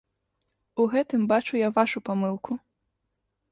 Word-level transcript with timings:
У 0.83 0.85
гэтым 0.93 1.21
бачу 1.33 1.53
я 1.61 1.69
вашу 1.77 1.99
памылку! 2.11 2.51